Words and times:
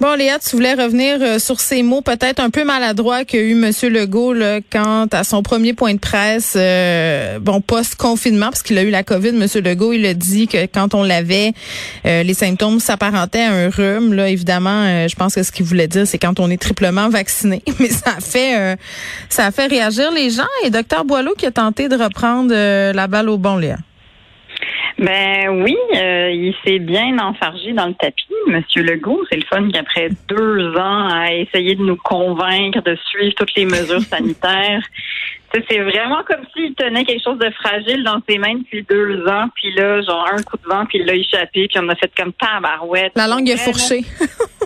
Bon, 0.00 0.14
Léa, 0.14 0.38
tu 0.38 0.56
voulais 0.56 0.74
revenir 0.74 1.18
euh, 1.20 1.38
sur 1.38 1.60
ces 1.60 1.82
mots 1.82 2.00
peut-être 2.00 2.40
un 2.40 2.50
peu 2.50 2.64
maladroits 2.64 3.24
qu'a 3.24 3.38
eu 3.38 3.52
M. 3.52 3.70
Legault 3.90 4.32
là, 4.32 4.60
quant 4.72 5.06
à 5.12 5.24
son 5.24 5.42
premier 5.42 5.74
point 5.74 5.94
de 5.94 5.98
presse, 5.98 6.54
euh, 6.56 7.38
bon, 7.38 7.60
post-confinement, 7.60 8.46
parce 8.46 8.62
qu'il 8.62 8.78
a 8.78 8.82
eu 8.82 8.90
la 8.90 9.02
COVID. 9.02 9.28
M. 9.28 9.46
Legault, 9.62 9.92
il 9.92 10.06
a 10.06 10.14
dit 10.14 10.48
que 10.48 10.64
quand 10.66 10.94
on 10.94 11.02
l'avait, 11.02 11.52
euh, 12.06 12.22
les 12.22 12.34
symptômes 12.34 12.80
s'apparentaient 12.80 13.42
à 13.42 13.52
un 13.52 13.68
rhume. 13.68 14.14
Là, 14.14 14.28
évidemment, 14.28 15.06
je 15.06 15.14
pense 15.14 15.34
que 15.34 15.42
ce 15.42 15.52
qu'il 15.52 15.66
voulait 15.66 15.88
dire, 15.88 16.06
c'est 16.06 16.18
quand 16.18 16.40
on 16.40 16.50
est 16.50 16.60
triplement 16.60 17.08
vacciné. 17.08 17.62
Mais 17.78 17.90
ça 17.90 18.14
a 18.16 18.20
fait, 18.20 18.78
ça 19.28 19.50
fait 19.50 19.66
réagir 19.66 20.10
les 20.10 20.30
gens. 20.30 20.42
Et 20.64 20.70
Dr 20.70 21.04
Boileau 21.04 21.34
qui 21.36 21.46
a 21.46 21.50
tenté 21.50 21.88
de 21.88 21.96
reprendre 21.96 22.54
la 22.54 23.06
balle 23.06 23.28
au 23.28 23.36
bon, 23.36 23.56
Léa. 23.56 23.76
Ben 24.98 25.62
oui, 25.62 25.76
euh, 25.94 26.30
il 26.32 26.54
s'est 26.64 26.80
bien 26.80 27.18
enfargé 27.20 27.72
dans 27.72 27.86
le 27.86 27.94
tapis, 27.94 28.26
Monsieur 28.48 28.82
Legault. 28.82 29.24
C'est 29.30 29.36
le 29.36 29.44
fun 29.44 29.68
qu'après 29.70 30.08
deux 30.28 30.76
ans 30.76 31.08
à 31.08 31.32
essayer 31.32 31.76
de 31.76 31.82
nous 31.82 31.96
convaincre 31.96 32.82
de 32.82 32.96
suivre 33.08 33.34
toutes 33.36 33.54
les 33.54 33.64
mesures 33.64 34.00
sanitaires, 34.10 34.82
c'est 35.52 35.78
vraiment 35.78 36.22
comme 36.26 36.44
s'il 36.52 36.74
tenait 36.74 37.04
quelque 37.04 37.22
chose 37.22 37.38
de 37.38 37.50
fragile 37.50 38.02
dans 38.04 38.20
ses 38.28 38.38
mains 38.38 38.54
depuis 38.54 38.82
deux 38.82 39.26
ans, 39.26 39.46
puis 39.54 39.72
là, 39.74 40.02
genre 40.02 40.26
un 40.32 40.42
coup 40.42 40.56
de 40.56 40.68
vent, 40.68 40.84
puis 40.86 40.98
il 40.98 41.06
l'a 41.06 41.14
échappé, 41.14 41.68
puis 41.68 41.78
on 41.78 41.88
a 41.88 41.94
fait 41.94 42.10
comme 42.16 42.32
tabarouette. 42.32 43.12
La 43.16 43.26
langue 43.26 43.48
est 43.48 43.56
fourchée. 43.56 44.00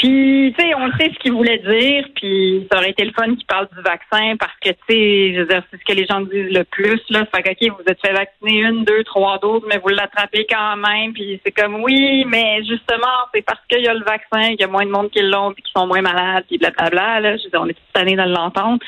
Puis, 0.00 0.54
tu 0.56 0.64
sais, 0.64 0.74
on 0.74 0.90
sait 0.92 1.10
ce 1.12 1.18
qu'il 1.18 1.32
voulait 1.32 1.58
dire, 1.58 2.06
puis 2.14 2.66
ça 2.72 2.78
aurait 2.78 2.88
été 2.88 3.04
le 3.04 3.12
fun 3.12 3.34
qu'il 3.34 3.44
parle 3.44 3.68
du 3.76 3.82
vaccin 3.82 4.34
parce 4.40 4.54
que, 4.64 4.70
tu 4.70 4.76
sais, 4.88 5.34
je 5.34 5.40
veux 5.40 5.46
dire, 5.46 5.62
c'est 5.70 5.78
ce 5.78 5.84
que 5.84 5.92
les 5.92 6.06
gens 6.06 6.22
disent 6.22 6.56
le 6.56 6.64
plus, 6.64 7.02
là. 7.10 7.26
Fait 7.26 7.42
que, 7.42 7.50
OK, 7.50 7.76
vous 7.76 7.84
êtes 7.86 8.00
fait 8.00 8.14
vacciner 8.14 8.60
une, 8.62 8.84
deux, 8.84 9.04
trois 9.04 9.36
doses, 9.40 9.62
mais 9.68 9.76
vous 9.76 9.90
l'attrapez 9.90 10.46
quand 10.48 10.76
même, 10.78 11.12
puis 11.12 11.38
c'est 11.44 11.52
comme, 11.52 11.82
oui, 11.82 12.24
mais 12.26 12.64
justement, 12.64 13.28
c'est 13.34 13.42
parce 13.42 13.60
qu'il 13.68 13.82
y 13.82 13.88
a 13.88 13.92
le 13.92 14.02
vaccin 14.02 14.48
qu'il 14.52 14.62
y 14.62 14.64
a 14.64 14.68
moins 14.68 14.86
de 14.86 14.90
monde 14.90 15.10
qui 15.10 15.20
l'ont, 15.20 15.52
puis 15.52 15.62
qui 15.62 15.72
sont 15.76 15.86
moins 15.86 16.00
malades, 16.00 16.44
puis 16.48 16.56
blablabla, 16.56 17.20
là. 17.20 17.36
Je 17.36 17.44
veux 17.44 17.50
dire, 17.50 17.60
on 17.60 17.68
est 17.68 17.74
toute 17.74 17.96
année 17.96 18.16
dans 18.16 18.24
l'entendre. 18.24 18.78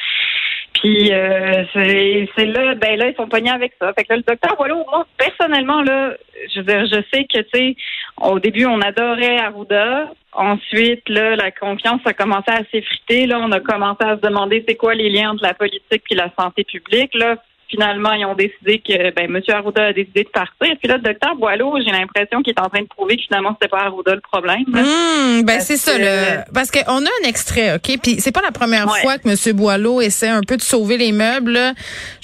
Puis 0.83 1.13
euh, 1.13 1.65
c'est 1.73 2.47
là, 2.47 2.75
ben 2.75 2.99
là, 2.99 3.07
ils 3.07 3.15
sont 3.17 3.29
pognés 3.29 3.53
avec 3.53 3.73
ça. 3.81 3.93
Fait 3.93 4.03
que 4.03 4.13
là, 4.13 4.17
le 4.17 4.25
docteur 4.25 4.57
voilà, 4.59 4.75
moi, 4.75 5.07
personnellement, 5.17 5.81
là, 5.81 6.15
je 6.53 6.59
veux 6.59 6.67
dire, 6.67 6.87
je 6.87 7.01
sais 7.15 7.25
que, 7.25 7.39
tu 7.39 7.49
sais, 7.55 7.77
au 8.21 8.41
début, 8.41 8.67
on 8.67 8.81
adorait 8.81 9.39
Arruda. 9.39 10.11
Ensuite, 10.33 11.09
là, 11.09 11.37
la 11.37 11.53
confiance 11.53 12.01
a 12.05 12.13
commencé 12.13 12.51
à 12.51 12.65
s'effriter. 12.73 13.27
Là, 13.27 13.39
on 13.41 13.53
a 13.53 13.61
commencé 13.61 14.03
à 14.03 14.17
se 14.17 14.23
demander 14.23 14.65
c'est 14.67 14.75
quoi 14.75 14.97
les 14.97 15.09
liens 15.09 15.31
entre 15.31 15.45
la 15.45 15.55
politique 15.55 16.03
et 16.11 16.17
la 16.17 16.33
santé 16.37 16.65
publique. 16.65 17.15
Là, 17.15 17.37
finalement, 17.73 18.13
ils 18.13 18.25
ont 18.27 18.35
décidé 18.35 18.79
que 18.79 19.13
ben, 19.15 19.35
M. 19.35 19.41
Arruda 19.49 19.87
a 19.87 19.93
décidé 19.93 20.25
de 20.25 20.29
partir. 20.29 20.77
Puis 20.79 20.89
là, 20.89 20.97
le 20.97 21.03
docteur 21.03 21.35
Boileau, 21.37 21.79
j'ai 21.85 21.91
l'impression 21.91 22.43
qu'il 22.43 22.53
est 22.53 22.61
en 22.61 22.69
train 22.69 22.83
de 22.83 22.89
prouver 22.89 23.17
que 23.17 23.23
finalement, 23.23 23.57
c'était 23.59 23.71
pas 23.71 23.81
Arruda 23.81 24.15
le 24.15 24.21
problème. 24.21 24.65
Mmh, 24.67 25.43
ben 25.45 25.61
c'est 25.61 25.77
ça. 25.77 25.99
Là. 25.99 26.45
Parce 26.53 26.71
qu'on 26.71 27.05
a 27.05 27.09
un 27.09 27.29
extrait, 27.29 27.75
OK? 27.75 27.99
Puis 28.03 28.21
c'est 28.21 28.33
pas 28.33 28.43
la 28.43 28.53
première 28.53 28.89
fois 28.99 29.19
que 29.19 29.29
M. 29.29 29.57
Boileau 29.57 30.01
essaie 30.01 30.29
un 30.29 30.43
peu 30.43 30.57
de 30.57 30.63
sauver 30.63 30.99
les 30.99 31.13
meubles. 31.13 31.59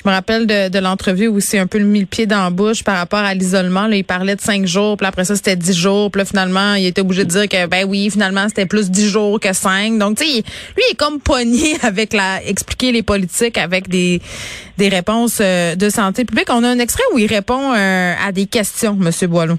Je 0.02 0.08
me 0.08 0.14
rappelle 0.14 0.46
de, 0.46 0.68
de 0.68 0.78
l'entrevue 0.78 1.26
où 1.26 1.40
c'est 1.40 1.58
un 1.58 1.66
peu 1.66 1.78
le 1.78 1.84
mille 1.84 2.06
pieds 2.06 2.26
dans 2.26 2.44
la 2.44 2.50
bouche 2.50 2.84
par 2.84 2.96
rapport 2.98 3.18
à 3.18 3.34
l'isolement. 3.34 3.86
Il 3.86 4.04
parlait 4.04 4.36
de 4.36 4.40
cinq 4.40 4.64
jours, 4.64 4.96
puis 4.96 5.06
après 5.06 5.24
ça, 5.24 5.34
c'était 5.34 5.56
dix 5.56 5.76
jours. 5.76 6.12
Puis 6.12 6.20
là, 6.20 6.24
finalement, 6.24 6.74
il 6.74 6.86
était 6.86 7.00
obligé 7.00 7.24
de 7.24 7.30
dire 7.30 7.48
que, 7.48 7.66
ben 7.66 7.84
oui, 7.84 8.08
finalement, 8.08 8.46
c'était 8.48 8.66
plus 8.66 8.90
dix 8.90 9.08
jours 9.08 9.40
que 9.40 9.52
cinq. 9.52 9.98
Donc, 9.98 10.18
tu 10.18 10.24
sais, 10.24 10.32
lui, 10.32 10.84
il 10.88 10.92
est 10.92 10.96
comme 10.96 11.18
pogné 11.18 11.76
avec 11.82 12.12
la... 12.12 12.44
expliquer 12.44 12.92
les 12.92 13.02
politiques 13.02 13.58
avec 13.58 13.88
des 13.88 14.22
des 14.78 14.88
réponses 14.88 15.38
euh, 15.40 15.74
de 15.74 15.90
santé 15.90 16.24
publique. 16.24 16.46
On 16.50 16.62
a 16.62 16.68
un 16.68 16.78
extrait 16.78 17.02
où 17.12 17.18
il 17.18 17.26
répond 17.26 17.74
euh, 17.74 18.14
à 18.24 18.30
des 18.30 18.46
questions, 18.46 18.94
Monsieur 18.94 19.26
Boileau. 19.26 19.58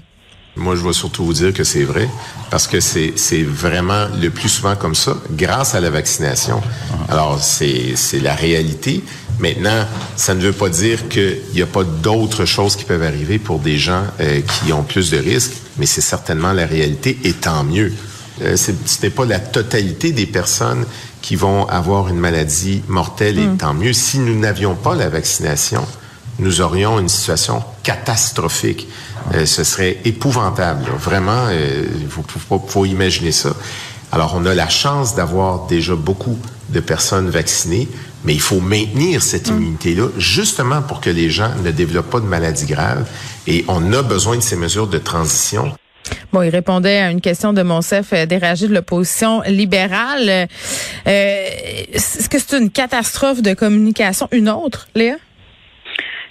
Moi, 0.56 0.74
je 0.74 0.84
vais 0.84 0.92
surtout 0.92 1.24
vous 1.24 1.32
dire 1.32 1.52
que 1.52 1.62
c'est 1.62 1.84
vrai, 1.84 2.08
parce 2.50 2.66
que 2.66 2.80
c'est, 2.80 3.12
c'est 3.16 3.42
vraiment 3.42 4.08
le 4.20 4.30
plus 4.30 4.48
souvent 4.48 4.74
comme 4.74 4.96
ça, 4.96 5.16
grâce 5.30 5.74
à 5.74 5.80
la 5.80 5.90
vaccination. 5.90 6.60
Alors, 7.08 7.38
c'est, 7.40 7.94
c'est 7.94 8.18
la 8.18 8.34
réalité. 8.34 9.02
Maintenant, 9.40 9.86
ça 10.16 10.34
ne 10.34 10.40
veut 10.40 10.52
pas 10.52 10.68
dire 10.68 11.08
qu'il 11.08 11.40
n'y 11.54 11.62
a 11.62 11.66
pas 11.66 11.84
d'autres 11.84 12.44
choses 12.44 12.76
qui 12.76 12.84
peuvent 12.84 13.02
arriver 13.02 13.38
pour 13.38 13.58
des 13.58 13.78
gens 13.78 14.04
euh, 14.20 14.40
qui 14.40 14.72
ont 14.72 14.82
plus 14.82 15.10
de 15.10 15.18
risques, 15.18 15.54
mais 15.78 15.86
c'est 15.86 16.00
certainement 16.00 16.52
la 16.52 16.66
réalité, 16.66 17.18
et 17.24 17.32
tant 17.32 17.64
mieux. 17.64 17.92
Euh, 18.42 18.56
ce 18.56 18.72
n'est 19.02 19.10
pas 19.10 19.24
la 19.24 19.38
totalité 19.38 20.12
des 20.12 20.26
personnes 20.26 20.84
qui 21.20 21.36
vont 21.36 21.66
avoir 21.68 22.08
une 22.08 22.18
maladie 22.18 22.82
mortelle 22.88 23.38
et 23.38 23.46
mm. 23.46 23.56
tant 23.58 23.74
mieux. 23.74 23.92
Si 23.92 24.18
nous 24.18 24.38
n'avions 24.38 24.74
pas 24.74 24.94
la 24.94 25.08
vaccination, 25.08 25.86
nous 26.38 26.60
aurions 26.60 26.98
une 26.98 27.08
situation 27.08 27.62
catastrophique. 27.82 28.88
Euh, 29.34 29.44
ce 29.44 29.64
serait 29.64 29.98
épouvantable. 30.04 30.86
Vraiment, 30.98 31.46
euh, 31.50 31.84
il 32.00 32.08
faut, 32.08 32.86
imaginer 32.86 33.32
ça. 33.32 33.50
Alors, 34.12 34.34
on 34.36 34.46
a 34.46 34.54
la 34.54 34.68
chance 34.68 35.14
d'avoir 35.14 35.66
déjà 35.66 35.94
beaucoup 35.94 36.38
de 36.70 36.80
personnes 36.80 37.30
vaccinées, 37.30 37.88
mais 38.24 38.34
il 38.34 38.40
faut 38.40 38.60
maintenir 38.60 39.22
cette 39.22 39.50
mm. 39.50 39.56
immunité-là, 39.56 40.08
justement 40.18 40.82
pour 40.82 41.00
que 41.00 41.10
les 41.10 41.30
gens 41.30 41.50
ne 41.64 41.70
développent 41.70 42.10
pas 42.10 42.20
de 42.20 42.26
maladies 42.26 42.66
graves. 42.66 43.06
Et 43.46 43.64
on 43.68 43.92
a 43.92 44.02
besoin 44.02 44.36
de 44.36 44.42
ces 44.42 44.56
mesures 44.56 44.86
de 44.86 44.98
transition. 44.98 45.72
Bon, 46.32 46.42
il 46.42 46.50
répondait 46.50 46.98
à 46.98 47.10
une 47.10 47.20
question 47.20 47.52
de 47.52 47.62
Monsef 47.62 48.12
euh, 48.12 48.26
Déragé 48.26 48.68
de 48.68 48.74
l'opposition 48.74 49.42
libérale. 49.42 50.28
Euh, 50.28 50.46
Est-ce 51.92 52.28
que 52.28 52.38
c'est 52.38 52.56
une 52.56 52.70
catastrophe 52.70 53.42
de 53.42 53.54
communication? 53.54 54.28
Une 54.32 54.48
autre, 54.48 54.88
Léa? 54.94 55.16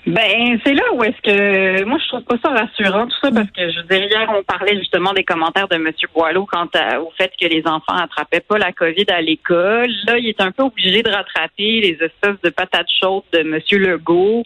Ben, 0.09 0.59
c'est 0.65 0.73
là 0.73 0.81
où 0.93 1.03
est-ce 1.03 1.21
que 1.21 1.83
moi 1.83 1.99
je 2.01 2.07
trouve 2.07 2.23
pas 2.23 2.37
ça 2.43 2.49
rassurant 2.49 3.05
tout 3.05 3.15
ça 3.21 3.29
parce 3.31 3.51
que 3.51 3.69
je 3.69 3.77
veux 3.77 3.87
dire 3.87 4.09
hier 4.09 4.33
on 4.35 4.41
parlait 4.41 4.75
justement 4.79 5.13
des 5.13 5.23
commentaires 5.23 5.67
de 5.67 5.75
M. 5.75 5.87
Boileau 6.15 6.47
quant 6.51 6.65
au 6.65 7.11
fait 7.15 7.31
que 7.39 7.45
les 7.45 7.61
enfants 7.67 7.95
attrapaient 7.95 8.39
pas 8.39 8.57
la 8.57 8.71
COVID 8.71 9.05
à 9.09 9.21
l'école. 9.21 9.91
Là, 10.07 10.17
il 10.17 10.27
est 10.27 10.41
un 10.41 10.51
peu 10.51 10.63
obligé 10.63 11.03
de 11.03 11.11
rattraper 11.11 11.81
les 11.81 11.97
espèces 12.01 12.41
de 12.43 12.49
patates 12.49 12.89
chaudes 12.99 13.23
de 13.33 13.39
M. 13.39 13.59
Legault. 13.71 14.43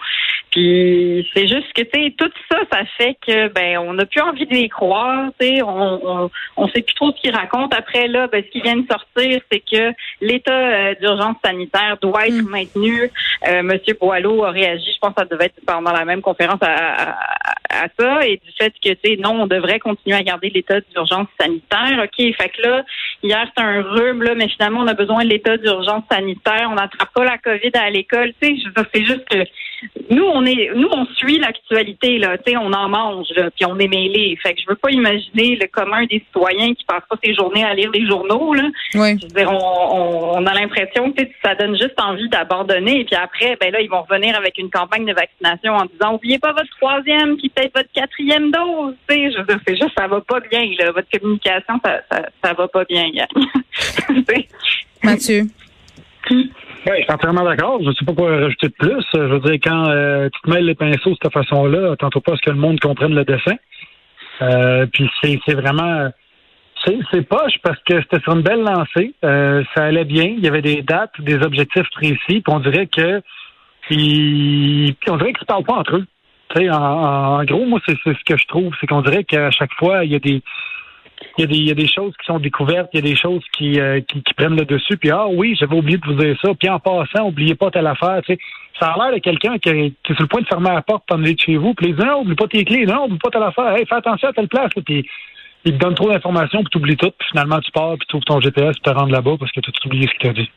Puis 0.52 1.28
c'est 1.34 1.48
juste 1.48 1.72
que 1.74 1.82
tu 1.84 1.90
sais 1.94 2.14
tout 2.18 2.32
ça, 2.52 2.60
ça 2.72 2.82
fait 2.98 3.18
que 3.26 3.48
ben 3.48 3.78
on 3.78 3.94
n'a 3.94 4.06
plus 4.06 4.22
envie 4.22 4.46
de 4.46 4.54
les 4.54 4.68
croire. 4.68 5.32
Tu 5.40 5.48
sais, 5.48 5.62
on, 5.64 6.24
on, 6.26 6.30
on 6.58 6.68
sait 6.68 6.82
plus 6.82 6.94
trop 6.94 7.12
ce 7.12 7.22
qu'ils 7.22 7.34
racontent. 7.34 7.76
Après 7.76 8.08
là, 8.08 8.28
ben, 8.28 8.44
ce 8.46 8.52
qui 8.52 8.62
vient 8.62 8.76
de 8.76 8.86
sortir, 8.86 9.40
c'est 9.50 9.60
que 9.60 9.94
l'état 10.20 10.52
euh, 10.52 10.96
d'urgence 11.00 11.38
sanitaire 11.44 11.98
doit 12.02 12.28
être 12.28 12.44
mm. 12.44 12.50
maintenu. 12.50 13.10
Euh, 13.48 13.64
Monsieur 13.64 13.96
Boileau 14.00 14.44
a 14.44 14.52
réagi. 14.52 14.92
Je 14.94 15.00
pense 15.00 15.16
que 15.16 15.22
ça 15.22 15.26
devait 15.26 15.46
être 15.46 15.53
pendant 15.66 15.92
la 15.92 16.06
même 16.06 16.22
conférence 16.22 16.60
à, 16.62 17.18
à, 17.70 17.88
ça 17.98 18.26
et 18.28 18.38
du 18.38 18.52
fait 18.58 18.72
que 18.72 18.90
tu 18.90 18.98
sais 19.04 19.18
non, 19.18 19.44
on 19.44 19.48
devrait 19.48 19.80
continuer 19.80 20.16
à 20.16 20.24
garder 20.24 20.50
l'état 20.50 20.80
d'urgence 20.82 21.28
sanitaire. 21.40 22.04
Ok, 22.04 22.18
fait 22.18 22.50
que 22.50 22.62
là 22.62 22.84
hier 23.22 23.48
c'est 23.56 23.64
un 23.64 23.82
rhume 23.82 24.24
là, 24.24 24.36
mais 24.36 24.50
finalement 24.50 24.82
on 24.82 24.88
a 24.88 24.94
besoin 24.94 25.24
de 25.24 25.30
l'état 25.30 25.58
d'urgence 25.58 26.04
sanitaire. 26.12 26.70
On 26.72 26.76
n'attrape 26.76 27.14
pas 27.14 27.24
la 27.24 27.38
COVID 27.38 27.72
à 27.74 27.90
l'école. 27.90 28.34
Tu 28.42 28.58
sais, 28.58 28.70
c'est 28.94 29.06
juste 29.06 29.26
que 29.30 29.46
nous, 30.10 30.24
on 30.24 30.46
est, 30.46 30.72
nous, 30.76 30.90
on 30.92 31.06
suit 31.16 31.40
l'actualité, 31.40 32.18
là, 32.18 32.38
tu 32.38 32.52
sais, 32.52 32.58
on 32.58 32.72
en 32.72 32.90
mange, 32.90 33.28
là, 33.36 33.50
puis 33.52 33.66
on 33.66 33.78
est 33.80 33.88
mêlé. 33.88 34.38
Fait 34.42 34.54
que 34.54 34.62
je 34.62 34.66
veux 34.68 34.76
pas 34.76 34.92
imaginer 34.92 35.56
le 35.56 35.68
commun 35.68 36.06
des 36.06 36.20
citoyens 36.20 36.74
qui 36.74 36.84
passent 36.86 37.04
pas 37.10 37.18
ses 37.24 37.34
journées 37.34 37.64
à 37.64 37.74
lire 37.74 37.92
les 37.92 38.06
journaux, 38.06 38.54
là. 38.54 38.64
Oui. 38.96 39.18
Je 39.20 39.28
veux 39.28 39.34
dire, 39.34 39.52
on, 39.52 40.38
on, 40.38 40.46
a 40.46 40.54
l'impression 40.54 41.12
que 41.12 41.24
ça 41.44 41.56
donne 41.56 41.76
juste 41.78 42.00
envie 42.00 42.30
d'abandonner, 42.30 43.02
et 43.02 43.06
puis 43.06 43.16
après, 43.16 43.58
ben 43.60 43.72
là, 43.72 43.82
ils 43.82 43.90
vont 43.90 44.04
revenir 44.04 44.38
avec 44.38 44.58
une 44.58 44.70
campagne 44.70 45.06
de 45.06 45.14
vaccination 45.14 45.33
en 45.46 45.86
disant, 45.86 46.16
oubliez 46.16 46.40
pas 46.40 46.52
votre 46.54 46.70
troisième, 46.78 47.38
puis 47.38 47.50
peut-être 47.50 47.76
votre 47.76 47.92
quatrième 47.92 48.52
dose, 48.52 48.96
tu 49.08 49.16
sais. 49.16 49.32
Je 49.32 49.38
veux 49.40 49.46
dire, 49.46 49.60
c'est 49.68 49.76
juste, 49.76 49.92
ça 49.98 50.08
va 50.08 50.22
pas 50.22 50.40
bien, 50.40 50.66
là. 50.80 50.92
Votre 50.92 51.10
communication, 51.10 51.80
ça, 51.84 52.02
ça, 52.12 52.22
ça 52.44 52.54
va 52.54 52.68
pas 52.68 52.86
bien, 52.86 53.06
Mathieu. 55.04 55.44
Oui, 56.86 56.98
je 56.98 57.04
suis 57.04 57.12
entièrement 57.12 57.44
d'accord. 57.44 57.80
Je 57.82 57.90
ne 57.90 57.94
sais 57.94 58.06
pas 58.06 58.14
quoi 58.14 58.38
rajouter 58.38 58.68
de 58.68 58.74
plus. 58.74 59.06
Je 59.14 59.20
veux 59.20 59.40
dire, 59.40 59.60
quand 59.64 59.90
euh, 59.90 60.30
tu 60.30 60.42
te 60.42 60.50
mêles 60.50 60.66
les 60.66 60.76
pinceaux 60.76 61.12
de 61.12 61.18
cette 61.22 61.34
façon-là, 61.34 61.96
tantôt 61.98 62.22
pas 62.22 62.34
à 62.34 62.36
ce 62.36 62.42
que 62.42 62.50
le 62.50 62.58
monde 62.58 62.80
comprenne 62.80 63.16
le 63.16 63.26
dessin. 63.26 63.56
Euh, 64.42 64.86
puis 64.92 65.10
c'est, 65.22 65.40
c'est 65.46 65.54
vraiment... 65.54 66.10
C'est, 66.86 66.98
c'est 67.12 67.22
poche 67.22 67.54
parce 67.64 67.80
que 67.84 68.02
c'était 68.02 68.20
sur 68.22 68.34
une 68.34 68.42
belle 68.42 68.62
lancée. 68.62 69.14
Euh, 69.24 69.64
ça 69.74 69.86
allait 69.86 70.04
bien. 70.04 70.26
Il 70.26 70.44
y 70.44 70.48
avait 70.48 70.62
des 70.62 70.82
dates, 70.82 71.14
des 71.20 71.36
objectifs 71.36 71.90
précis. 71.92 72.42
Puis 72.42 72.44
on 72.48 72.60
dirait 72.60 72.88
que... 72.88 73.22
Puis, 73.88 74.96
on 75.08 75.18
dirait 75.18 75.34
qu'ils 75.34 75.42
se 75.42 75.46
parlent 75.46 75.64
pas 75.64 75.76
entre 75.76 75.98
eux. 75.98 76.06
En, 76.56 77.40
en, 77.40 77.44
gros, 77.46 77.66
moi, 77.66 77.80
c'est, 77.86 77.98
ce 78.04 78.24
que 78.26 78.38
je 78.38 78.48
trouve. 78.48 78.74
C'est 78.80 78.88
qu'on 78.88 79.02
dirait 79.02 79.24
qu'à 79.24 79.50
chaque 79.52 79.74
fois, 79.74 80.06
il 80.06 80.12
y 80.12 80.16
a 80.16 80.20
des 80.20 80.42
il 81.38 81.42
y, 81.42 81.44
a 81.46 81.48
des, 81.48 81.56
il 81.56 81.68
y 81.68 81.72
a 81.72 81.74
des 81.74 81.88
choses 81.88 82.14
qui 82.20 82.26
sont 82.26 82.40
découvertes, 82.40 82.90
il 82.94 82.98
y 82.98 83.00
a 83.00 83.10
des 83.10 83.16
choses 83.16 83.44
qui, 83.54 83.80
euh, 83.80 84.02
qui, 84.02 84.22
prennent 84.36 84.58
le 84.58 84.66
dessus. 84.66 84.98
Puis 84.98 85.10
ah 85.10 85.28
oui, 85.28 85.56
j'avais 85.58 85.76
oublié 85.76 85.98
de 85.98 86.06
vous 86.06 86.14
dire 86.14 86.38
ça. 86.42 86.54
Puis 86.54 86.70
en 86.70 86.80
passant, 86.80 87.28
oubliez 87.28 87.56
pas 87.56 87.72
telle 87.72 87.88
affaire. 87.88 88.22
Tu 88.26 88.34
sais, 88.34 88.40
ça 88.80 88.88
a 88.88 88.98
l'air 88.98 89.14
de 89.14 89.20
quelqu'un 89.20 89.58
qui, 89.58 89.96
qui, 90.04 90.12
est 90.12 90.16
sur 90.16 90.22
le 90.22 90.28
point 90.28 90.42
de 90.42 90.48
fermer 90.48 90.72
la 90.72 90.82
porte 90.82 91.06
pour 91.08 91.18
de 91.18 91.36
chez 91.38 91.56
vous. 91.56 91.74
Puis 91.74 91.88
les 91.88 91.94
non, 91.94 92.22
oublie 92.22 92.36
pas 92.36 92.48
tes 92.48 92.66
clés. 92.66 92.86
Non, 92.86 93.06
oublie 93.06 93.20
pas 93.20 93.30
telle 93.30 93.44
affaire. 93.44 93.76
Hey, 93.76 93.86
fais 93.86 93.96
attention 93.96 94.30
à 94.30 94.34
telle 94.34 94.50
place. 94.50 94.72
Puis 94.86 95.08
il 95.66 95.74
te 95.74 95.78
donne 95.78 95.96
trop 95.96 96.10
d'informations, 96.12 96.60
puis 96.60 96.70
tu 96.72 96.78
oublies 96.78 96.98
tout, 96.98 97.12
puis 97.18 97.28
finalement 97.32 97.60
tu 97.62 97.72
pars, 97.72 97.96
puis 97.98 98.06
tu 98.08 98.16
ouvres 98.16 98.26
ton 98.26 98.42
GPS, 98.42 98.74
puis 98.74 98.82
te 98.82 98.90
rends 98.90 99.06
là-bas 99.06 99.36
parce 99.40 99.52
que 99.52 99.62
tu 99.62 99.70
as 99.70 99.88
oublié 99.88 100.08
ce 100.08 100.20
qu'il 100.20 100.30
t'a 100.30 100.42
dit. 100.42 100.52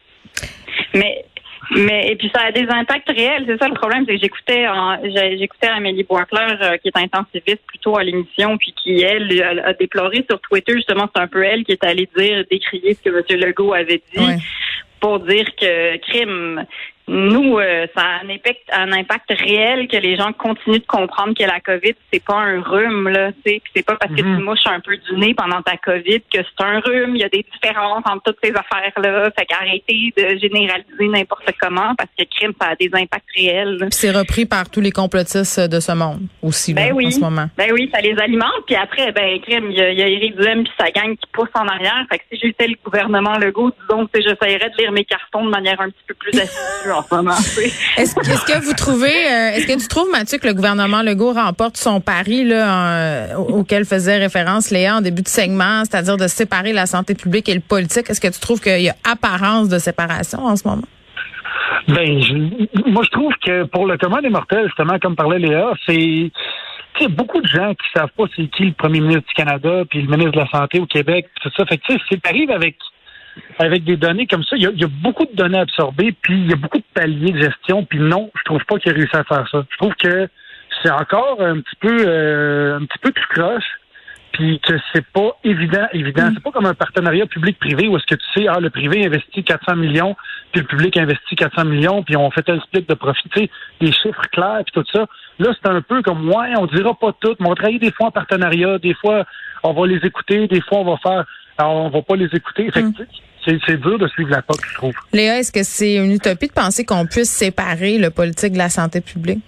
Mais 0.94 1.24
mais 1.70 2.10
et 2.10 2.16
puis 2.16 2.30
ça 2.34 2.42
a 2.42 2.52
des 2.52 2.66
impacts 2.68 3.08
réels, 3.08 3.44
c'est 3.46 3.58
ça 3.58 3.68
le 3.68 3.74
problème, 3.74 4.04
c'est 4.06 4.14
que 4.14 4.20
j'écoutais 4.20 4.66
j'écoutais 5.38 5.66
Amélie 5.68 6.04
Boisclair 6.04 6.58
euh, 6.62 6.76
qui 6.76 6.88
est 6.88 6.96
intensiviste 6.96 7.62
plutôt 7.66 7.96
à 7.96 8.04
l'émission 8.04 8.56
puis 8.56 8.72
qui 8.72 9.02
elle 9.02 9.42
a, 9.64 9.72
déploré 9.72 10.24
sur 10.28 10.40
Twitter 10.40 10.74
justement 10.74 11.08
c'est 11.14 11.22
un 11.22 11.26
peu 11.26 11.42
elle 11.42 11.64
qui 11.64 11.72
est 11.72 11.84
allée 11.84 12.08
dire 12.16 12.44
décrier 12.50 12.94
ce 12.94 13.02
que 13.02 13.10
M. 13.10 13.40
Legault 13.40 13.72
avait 13.72 14.02
dit 14.14 14.42
pour 15.00 15.20
dire 15.20 15.46
que 15.60 15.96
crime 15.98 16.64
nous, 17.08 17.58
euh, 17.58 17.86
ça 17.96 18.02
a 18.02 18.24
un 18.24 18.28
impact, 18.30 18.62
un 18.72 18.92
impact 18.92 19.30
réel 19.30 19.86
que 19.86 19.96
les 19.96 20.16
gens 20.16 20.32
continuent 20.32 20.78
de 20.80 20.86
comprendre 20.86 21.34
que 21.38 21.44
la 21.44 21.60
COVID, 21.60 21.94
c'est 22.12 22.24
pas 22.24 22.34
un 22.34 22.60
rhume, 22.60 23.08
là, 23.08 23.30
tu 23.44 23.60
c'est 23.74 23.84
pas 23.86 23.94
parce 23.96 24.12
que 24.14 24.22
Mhm. 24.22 24.38
tu 24.38 24.42
mouches 24.44 24.66
un 24.66 24.80
peu 24.80 24.96
du 24.96 25.16
nez 25.16 25.32
pendant 25.34 25.62
ta 25.62 25.76
COVID 25.76 26.20
que 26.22 26.38
c'est 26.42 26.64
un 26.64 26.80
rhume. 26.80 27.14
Il 27.14 27.20
y 27.20 27.24
a 27.24 27.28
des 27.28 27.44
différences 27.52 28.02
entre 28.06 28.22
toutes 28.24 28.38
ces 28.42 28.50
affaires-là. 28.50 29.30
Fait 29.38 29.46
qu'arrêtez 29.46 30.12
de 30.16 30.38
généraliser 30.38 31.08
n'importe 31.08 31.48
comment 31.60 31.94
parce 31.96 32.10
que 32.18 32.24
crime, 32.24 32.52
ça 32.60 32.68
a 32.70 32.74
des 32.76 32.90
impacts 32.92 33.24
réels. 33.36 33.76
là. 33.78 33.86
C'est 33.90 34.10
repris 34.10 34.46
par 34.46 34.68
tous 34.68 34.80
les 34.80 34.90
complotistes 34.90 35.60
de 35.60 35.78
ce 35.80 35.92
monde 35.92 36.22
aussi 36.42 36.74
là, 36.74 36.86
Ben 36.88 36.92
oui. 36.94 37.06
en 37.06 37.10
ce 37.12 37.20
moment. 37.20 37.46
Ben 37.56 37.70
oui, 37.72 37.88
ça 37.94 38.00
les 38.00 38.18
alimente. 38.18 38.64
Puis 38.66 38.74
après, 38.74 39.12
ben 39.12 39.38
crime, 39.40 39.70
il 39.70 39.76
y 39.76 39.80
a, 39.80 39.90
il 39.92 39.98
y 39.98 40.02
a 40.02 40.08
Éric 40.08 40.36
Duhem 40.36 40.64
puis 40.64 40.72
sa 40.78 40.90
gang 40.90 41.14
qui 41.16 41.26
pousse 41.32 41.48
en 41.54 41.66
arrière. 41.68 42.04
Fait 42.10 42.18
que 42.18 42.24
si 42.32 42.40
j'étais 42.42 42.66
le 42.66 42.74
gouvernement 42.84 43.38
Legault, 43.38 43.70
disons 43.82 44.06
que 44.06 44.20
j'essayerais 44.20 44.70
de 44.70 44.76
lire 44.78 44.92
mes 44.92 45.04
cartons 45.04 45.44
de 45.44 45.50
manière 45.50 45.80
un 45.80 45.90
petit 45.90 46.02
peu 46.08 46.14
plus 46.14 46.30
assidue 46.40 46.90
en 46.98 47.02
ce 47.02 47.14
moment. 47.14 47.36
tu 47.36 47.42
sais. 47.42 47.72
Est-ce 47.96 48.14
que- 48.14 48.64
vous 48.64 48.72
trouvez, 48.74 49.08
euh, 49.08 49.50
est-ce 49.54 49.66
que 49.66 49.78
tu 49.80 49.88
trouves, 49.88 50.08
Mathieu, 50.10 50.38
que 50.38 50.46
le 50.46 50.54
gouvernement 50.54 51.02
Legault 51.02 51.32
remporte 51.32 51.76
son 51.76 52.00
pari 52.00 52.44
là, 52.44 53.36
en- 53.36 53.42
auquel 53.42 53.84
faisait 53.84 54.18
référence 54.18 54.70
Léa 54.70 54.96
en 54.96 55.00
début 55.00 55.22
de 55.22 55.28
segment, 55.28 55.84
c'est-à-dire 55.84 56.16
de 56.16 56.26
séparer 56.26 56.72
la 56.72 56.86
santé 56.86 57.14
publique 57.14 57.48
et 57.48 57.54
le 57.54 57.60
politique? 57.60 58.08
Est-ce 58.10 58.20
que 58.20 58.28
tu 58.28 58.40
trouves 58.40 58.60
qu'il 58.60 58.80
y 58.82 58.88
a 58.88 58.94
apparence 59.10 59.68
de 59.68 59.78
séparation 59.78 60.44
en 60.44 60.56
ce 60.56 60.66
moment? 60.66 60.82
Ben, 61.88 62.20
je- 62.20 62.90
moi, 62.90 63.02
je 63.04 63.10
trouve 63.10 63.32
que 63.44 63.64
pour 63.64 63.86
le 63.86 63.96
commun 63.98 64.20
des 64.22 64.28
mortels, 64.30 64.66
justement, 64.66 64.98
comme 65.00 65.14
parlait 65.16 65.38
Léa, 65.38 65.72
c'est 65.86 66.30
tu 66.98 67.04
sais, 67.04 67.10
beaucoup 67.10 67.42
de 67.42 67.46
gens 67.46 67.72
qui 67.74 67.86
savent 67.94 68.08
pas 68.16 68.24
c'est 68.34 68.46
qui 68.50 68.64
le 68.64 68.72
premier 68.72 69.00
ministre 69.00 69.24
du 69.28 69.34
Canada, 69.34 69.82
puis 69.90 70.00
le 70.00 70.08
ministre 70.08 70.32
de 70.32 70.38
la 70.38 70.48
Santé 70.48 70.80
au 70.80 70.86
Québec, 70.86 71.26
puis 71.34 71.50
tout 71.50 71.54
ça. 71.54 71.66
Fait 71.66 71.76
que, 71.76 71.82
tu 71.86 71.92
sais, 71.92 72.00
c'est 72.10 72.26
arrive 72.26 72.50
avec 72.50 72.76
avec 73.58 73.84
des 73.84 73.96
données 73.96 74.26
comme 74.26 74.44
ça, 74.44 74.56
il 74.56 74.62
y, 74.62 74.66
a, 74.66 74.70
il 74.70 74.80
y 74.80 74.84
a 74.84 74.88
beaucoup 74.88 75.24
de 75.24 75.34
données 75.34 75.58
absorbées, 75.58 76.14
puis 76.22 76.34
il 76.34 76.50
y 76.50 76.52
a 76.52 76.56
beaucoup 76.56 76.78
de 76.78 76.84
paliers 76.94 77.32
de 77.32 77.42
gestion, 77.42 77.84
puis 77.84 77.98
non, 77.98 78.30
je 78.36 78.42
trouve 78.44 78.64
pas 78.64 78.78
qu'il 78.78 78.92
a 78.92 78.94
réussi 78.94 79.16
à 79.16 79.24
faire 79.24 79.48
ça. 79.50 79.64
Je 79.70 79.76
trouve 79.76 79.94
que 79.94 80.28
c'est 80.82 80.90
encore 80.90 81.40
un 81.40 81.60
petit 81.60 81.76
peu 81.80 81.96
euh, 82.06 82.76
un 82.76 82.84
petit 82.84 82.98
peu 82.98 83.12
tout 83.12 83.22
croche, 83.30 83.64
puis 84.36 84.60
que 84.60 84.74
c'est 84.92 85.06
pas 85.06 85.38
évident, 85.44 85.86
évident. 85.92 86.28
C'est 86.34 86.42
pas 86.42 86.50
comme 86.50 86.66
un 86.66 86.74
partenariat 86.74 87.24
public-privé 87.26 87.88
où 87.88 87.96
est-ce 87.96 88.04
que 88.04 88.16
tu 88.16 88.26
sais, 88.34 88.48
ah, 88.48 88.60
le 88.60 88.68
privé 88.68 89.06
investit 89.06 89.42
400 89.42 89.76
millions, 89.76 90.14
puis 90.52 90.60
le 90.60 90.66
public 90.66 90.96
investit 90.98 91.36
400 91.36 91.64
millions, 91.64 92.02
puis 92.02 92.16
on 92.16 92.30
fait 92.30 92.42
tel 92.42 92.60
split 92.60 92.84
de 92.86 92.94
profit, 92.94 93.28
tu 93.30 93.40
sais, 93.40 93.50
des 93.80 93.92
chiffres 93.92 94.26
clairs, 94.32 94.60
puis 94.64 94.72
tout 94.74 94.84
ça. 94.92 95.06
Là, 95.38 95.52
c'est 95.54 95.70
un 95.70 95.80
peu 95.80 96.02
comme, 96.02 96.28
ouais, 96.28 96.52
on 96.58 96.66
dira 96.66 96.94
pas 96.94 97.12
tout, 97.18 97.34
mais 97.40 97.48
on 97.48 97.54
travaille 97.54 97.78
des 97.78 97.92
fois 97.92 98.08
en 98.08 98.10
partenariat, 98.10 98.78
des 98.78 98.94
fois, 98.94 99.24
on 99.62 99.72
va 99.72 99.86
les 99.86 100.04
écouter, 100.04 100.46
des 100.48 100.60
fois, 100.60 100.78
on 100.78 100.84
va 100.84 100.96
faire, 100.98 101.24
on 101.58 101.88
va 101.88 102.02
pas 102.02 102.16
les 102.16 102.26
écouter. 102.26 102.70
Fait 102.70 102.84
c'est, 103.44 103.58
c'est 103.64 103.80
dur 103.80 103.98
de 103.98 104.08
suivre 104.08 104.30
la 104.30 104.42
POC, 104.42 104.58
je 104.68 104.74
trouve. 104.74 104.94
Léa, 105.12 105.38
est-ce 105.38 105.52
que 105.52 105.62
c'est 105.62 105.94
une 105.94 106.10
utopie 106.10 106.48
de 106.48 106.52
penser 106.52 106.84
qu'on 106.84 107.06
puisse 107.06 107.30
séparer 107.30 107.96
le 107.96 108.10
politique 108.10 108.54
de 108.54 108.58
la 108.58 108.68
santé 108.68 109.00
publique? 109.00 109.38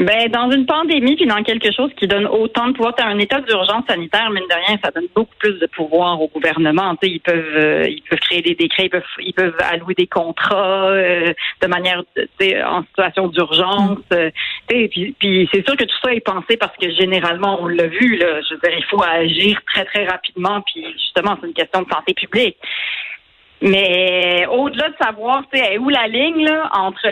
Ben, 0.00 0.30
dans 0.30 0.50
une 0.50 0.64
pandémie, 0.64 1.14
puis 1.14 1.26
dans 1.26 1.42
quelque 1.42 1.70
chose 1.72 1.90
qui 1.98 2.06
donne 2.06 2.26
autant 2.26 2.68
de 2.68 2.72
pouvoir, 2.72 2.94
t'as 2.94 3.04
un 3.04 3.18
état 3.18 3.38
d'urgence 3.42 3.84
sanitaire, 3.86 4.30
mine 4.30 4.44
de 4.48 4.54
rien, 4.66 4.78
ça 4.82 4.90
donne 4.90 5.08
beaucoup 5.14 5.34
plus 5.38 5.58
de 5.58 5.66
pouvoir 5.66 6.18
au 6.22 6.28
gouvernement. 6.28 6.96
Tu 6.96 7.06
sais, 7.06 7.14
ils 7.16 7.20
peuvent, 7.20 7.56
euh, 7.56 7.84
ils 7.86 8.00
peuvent 8.08 8.18
créer 8.20 8.40
des 8.40 8.54
décrets, 8.54 8.86
ils 8.86 8.90
peuvent, 8.90 9.02
ils 9.18 9.34
peuvent 9.34 9.58
allouer 9.60 9.92
des 9.92 10.06
contrats 10.06 10.86
euh, 10.86 11.34
de 11.60 11.66
manière, 11.66 12.02
en 12.66 12.82
situation 12.84 13.28
d'urgence. 13.28 13.98
euh, 14.14 14.30
tu 14.70 14.74
sais, 14.74 14.88
puis, 14.88 15.14
puis 15.18 15.48
c'est 15.52 15.66
sûr 15.68 15.76
que 15.76 15.84
tout 15.84 15.96
ça 16.02 16.14
est 16.14 16.24
pensé 16.24 16.56
parce 16.56 16.76
que 16.78 16.90
généralement, 16.92 17.58
on 17.60 17.66
l'a 17.66 17.86
vu. 17.86 18.16
Là, 18.16 18.40
je 18.48 18.54
veux 18.54 18.60
dire, 18.60 18.78
il 18.78 18.84
faut 18.84 19.02
agir 19.02 19.60
très 19.66 19.84
très 19.84 20.06
rapidement. 20.06 20.62
Puis 20.62 20.82
justement, 20.92 21.36
c'est 21.38 21.46
une 21.46 21.52
question 21.52 21.82
de 21.82 21.88
santé 21.92 22.14
publique. 22.14 22.56
Mais 23.62 24.46
au-delà 24.46 24.88
de 24.88 24.94
savoir, 24.98 25.42
où 25.80 25.88
la 25.90 26.06
ligne 26.06 26.44
là 26.44 26.70
entre, 26.72 27.06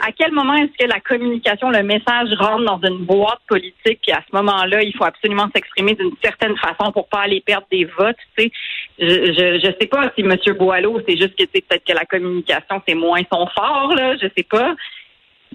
à 0.00 0.12
quel 0.12 0.30
moment 0.30 0.54
est-ce 0.54 0.84
que 0.84 0.88
la 0.88 1.00
communication, 1.00 1.70
le 1.70 1.82
message 1.82 2.28
rentre 2.38 2.64
dans 2.64 2.80
une 2.88 3.04
boîte 3.04 3.40
politique, 3.48 3.98
puis 4.02 4.12
à 4.12 4.22
ce 4.28 4.36
moment-là, 4.36 4.82
il 4.82 4.96
faut 4.96 5.04
absolument 5.04 5.48
s'exprimer 5.54 5.94
d'une 5.94 6.12
certaine 6.22 6.56
façon 6.58 6.92
pour 6.92 7.08
pas 7.08 7.22
aller 7.22 7.40
perdre 7.40 7.66
des 7.72 7.86
votes. 7.86 8.16
Tu 8.38 8.44
sais, 8.44 8.52
je, 9.00 9.32
je, 9.32 9.60
je 9.64 9.72
sais 9.80 9.88
pas 9.88 10.12
si 10.16 10.22
M. 10.22 10.36
Boileau, 10.56 11.00
c'est 11.08 11.16
juste 11.16 11.34
que 11.36 11.44
peut-être 11.44 11.84
que 11.84 11.92
la 11.92 12.04
communication 12.04 12.80
c'est 12.86 12.94
moins 12.94 13.22
son 13.32 13.46
fort 13.46 13.92
là, 13.94 14.16
je 14.16 14.28
sais 14.36 14.46
pas. 14.48 14.74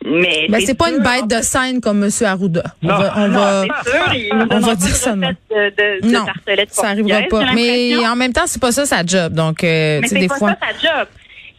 Mais 0.06 0.48
Ben, 0.50 0.62
c'est 0.62 0.78
pas 0.78 0.88
sûr, 0.90 0.98
une 0.98 1.04
bête 1.04 1.28
de 1.28 1.42
scène 1.42 1.82
comme 1.82 2.04
M. 2.04 2.10
Arruda. 2.26 2.64
On 2.84 2.88
Non. 2.88 2.98
va, 2.98 3.14
on 3.18 3.28
non, 3.28 3.34
va, 3.40 3.64
c'est 3.84 3.90
sûr, 3.92 4.14
il 4.14 4.36
nous 4.38 4.46
on 4.52 4.60
va 4.60 4.76
dire 4.76 4.88
de 4.88 4.94
ça, 4.94 5.16
non. 5.16 5.28
de, 5.30 5.70
de, 5.70 6.66
ça 6.70 6.88
arrivera 6.90 7.22
pas. 7.24 7.54
Mais 7.54 7.96
en 8.06 8.16
même 8.16 8.32
temps, 8.34 8.46
c'est 8.46 8.62
pas 8.62 8.72
ça 8.72 8.86
sa 8.86 9.04
job. 9.06 9.34
Donc, 9.34 9.64
euh, 9.64 10.02
Mais 10.02 10.20
des 10.22 10.28
pas 10.28 10.36
fois. 10.38 10.50
ça 10.52 10.58
sa 10.72 10.74
job. 11.00 11.08